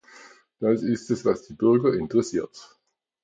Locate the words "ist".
0.81-1.11